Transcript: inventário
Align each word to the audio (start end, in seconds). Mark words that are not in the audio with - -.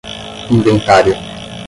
inventário 0.49 1.15